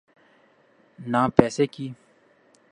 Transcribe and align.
نہ 0.99 1.21
پیسے 1.35 1.65
کی۔ 1.73 1.87